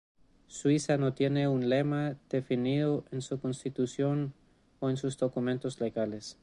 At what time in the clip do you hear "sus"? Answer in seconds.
4.97-5.15